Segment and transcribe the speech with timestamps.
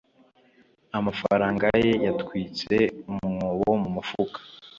[0.97, 2.75] amafaranga ye yatwitse
[3.11, 4.39] umwobo mu mufuka.